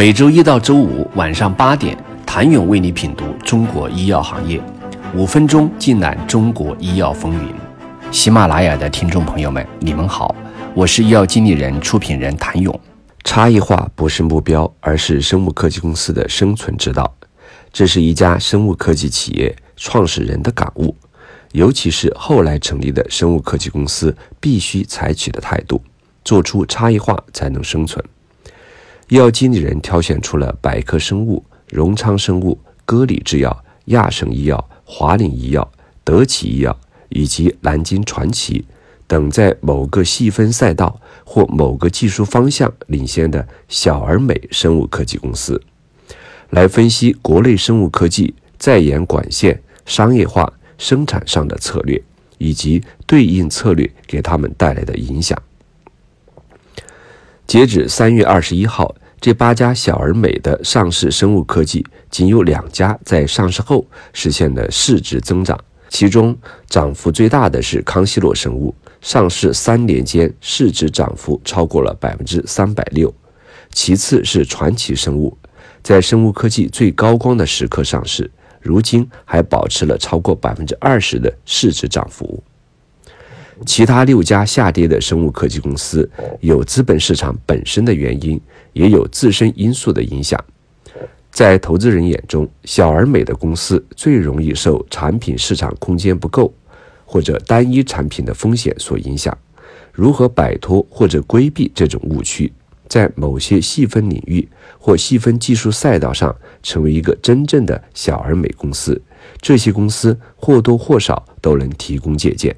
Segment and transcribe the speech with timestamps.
[0.00, 4.58] 每周一到周五晚上八点，谭勇为你品读中国医药行业，
[5.14, 7.54] 五分钟尽览中国医药风云。
[8.10, 10.34] 喜马拉雅的听众朋友们，你们好，
[10.74, 12.80] 我是医药经理人、出品人谭勇。
[13.24, 17.14] 差异化不是目标，而是生物科技公司的生存之道。
[17.70, 20.96] 这是一家生物科技企业创始人的感悟，
[21.52, 25.78] 尤其是后来成立的生物科技公司必须采取的态度。
[26.24, 28.02] 做出差异化才能生存。
[29.10, 35.68] 医药经理人挑选出了百科生物、荣昌生物、歌礼制药、亚盛医药、华领医药、
[36.04, 36.78] 德企医药
[37.08, 38.64] 以及南京传奇
[39.08, 45.60] 等在某个细分赛道或某个技术方向领先的小而美生物科技公司，
[46.50, 52.00] 来分析国内生物科技在研管线商业化生产上的策略，
[52.38, 55.36] 以及对应策略给他们带来的影响。
[57.50, 65.58] 截止三月二十一号，这八家小而美的上市生物科技，仅有两家在上市后实现了市值增长。
[65.88, 73.12] 其中涨幅最大的是康希诺生物，上市三年间市值涨幅超过了百分之三百六。
[73.72, 75.36] 其次是传奇生物，
[75.82, 82.40] 在生物科技最高光的时刻上市，如今还保持了超过百分之二十的市值涨幅。
[83.66, 86.08] 其他六家下跌的生物科技公司，
[86.40, 88.40] 有资本市场本身的原因，
[88.72, 90.42] 也有自身因素的影响。
[91.30, 96.52] 在投资人眼中，小而美的公司最容易受产品市场空间不够，
[97.04, 99.36] 或者单一产品的风险所影响。
[99.92, 102.52] 如何摆脱或者规避这种误区，
[102.88, 109.00] 在某些细分领域或细分技术赛道上成为一个真正的小而美公司，
[109.40, 112.54] 这些公司或多或少都能提供借鉴。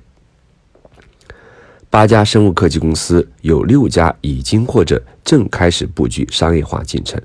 [1.92, 7.20] 八家生物科技公司有六家已经或者正开始布局商业化进程，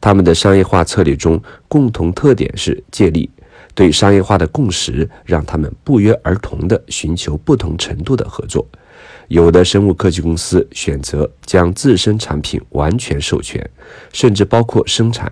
[0.00, 3.30] 他们的商业化策略中共同特点是借力。
[3.76, 8.66] 对商业化的共识让他们不约而同地寻求不同程度的合作。
[9.28, 13.64] 有的生物科技公司选择将自身产品完全授权，
[14.12, 15.28] 甚至包括生产；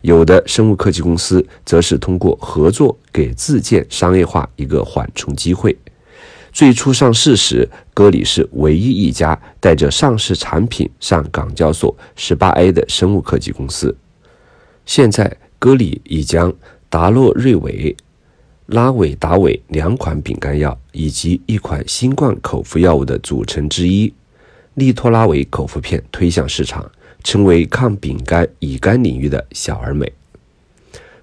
[0.00, 5.76] 有的生物科技公司则是通过合作给自建商业化一个缓冲机会。
[6.52, 13.96] 最初上市时，歌里是唯一一家带着上市产品上港交所十八 A 的生物科技公司。
[14.84, 16.52] 现在，歌里已将
[16.90, 17.96] 达洛瑞韦、
[18.66, 24.12] 拉韦达韦两款饼干药以及一款新冠口服药物的组成之一
[24.74, 26.88] 利托拉韦口服片推向市场，
[27.24, 30.12] 成为抗丙肝乙肝领域的小而美。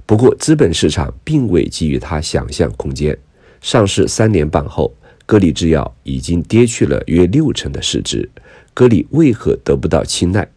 [0.08, 3.16] 不过，资本市场并未给予它想象空间。
[3.62, 4.92] 上市三年半后。
[5.30, 8.28] 歌里制药已经跌去了约六成的市值，
[8.74, 10.50] 歌里为何得不到青睐？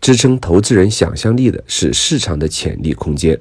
[0.00, 3.36] 支撑投资人想象力的是市场的潜力空间。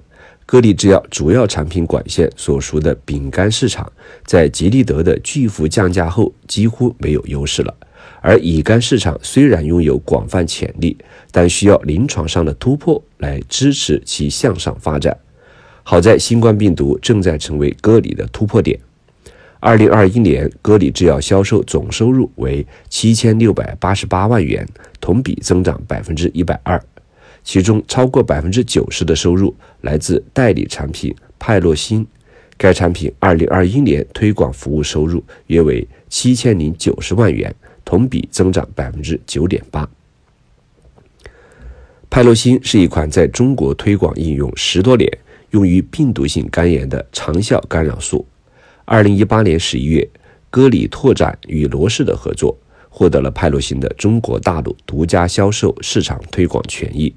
[0.48, 3.94] 歌里制药主要产品管线所属的饼干市场，
[4.26, 7.72] 在吉利德的巨幅降价后几乎没有优势了。
[8.20, 10.98] 而乙肝市场虽然拥有广泛潜力，
[11.30, 15.16] 但需要临床上的突破来支持其向上发展。
[15.84, 18.80] 好在新冠病毒正在成为歌里的突破点。
[19.66, 24.68] 二零二一年，歌里制药销售总收入为七千六百八十八万元，
[25.00, 26.78] 同比增长百分之一百二。
[27.46, 32.06] 其中，超过百分之九十的收入来自代理产品派洛欣。
[32.58, 39.90] 该产品二零二一年推广服务收入约为七千零九十万元，同比增长百分之九点八。
[42.10, 45.10] 派洛欣是一款在中国推广应用十多年、
[45.52, 48.26] 用于病毒性肝炎的长效干扰素。
[48.86, 50.08] 二零一八年十一月，
[50.50, 52.58] 歌里拓展与罗氏的合作，
[52.90, 57.14] 获得了派洛欣的中国大陆独家销售市场推广权益。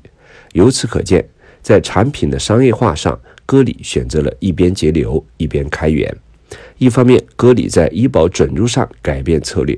[0.53, 1.29] 由此可见，
[1.61, 6.17] 在产品的商业化上，歌里选择了一边节流一边开源。
[6.79, 9.77] 一方面，歌里在医保准入上改变策略，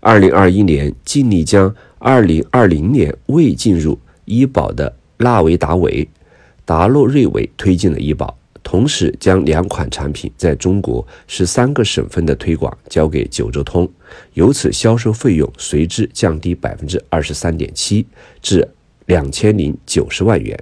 [0.00, 6.08] 二零二一年尽力将二零二零年未进入医保的纳维达韦、
[6.64, 8.36] 达洛瑞韦推进了医保。
[8.68, 13.88] 同时，将两款产品在中国十三个省份的推广交给九州通，
[14.34, 18.04] 由此销售费用随之降低百分之二十三点七，
[18.42, 18.68] 至
[19.06, 20.60] 两千零九十万元。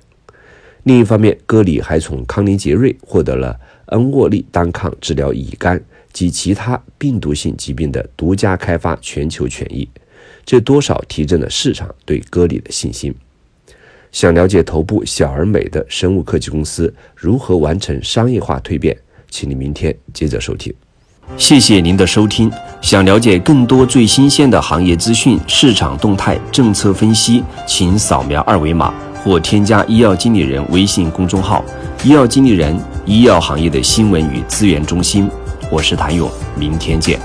[0.83, 9.89] 另一方面，歌里还从康宁杰瑞获得了恩沃利单抗治疗乙肝及其他病毒性疾病的独家开发全球权益，
[10.45, 13.15] 这多少提振了市场对歌里的信心。
[14.15, 18.97] 想了解头部小而美的生物科技公司如何完成商业化蜕变，
[19.29, 20.73] 请你明天接着收听。
[21.37, 22.49] 谢谢您的收听。
[22.81, 28.95] 想了解更多最新鲜的行业资讯、市场动态、政策分析，请扫描二维码。
[29.25, 31.65] 或添加医药经理人微信公众号
[32.05, 35.29] “医药经理人”医药行业的新闻与资源中心。
[35.73, 37.19] 我是谭勇，明天见。